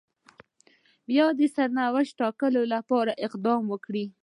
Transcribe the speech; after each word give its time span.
بيا 1.09 1.25
دې 1.37 1.47
د 1.49 1.53
سرنوشت 1.55 2.13
ټاکلو 2.21 2.61
لپاره 2.73 3.11
اقدامات 3.27 3.67
وکړي. 3.71 4.05